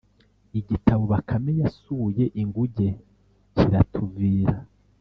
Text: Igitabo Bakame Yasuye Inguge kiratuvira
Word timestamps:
Igitabo 0.59 1.03
Bakame 1.11 1.51
Yasuye 1.61 2.23
Inguge 2.41 2.87
kiratuvira 3.55 4.55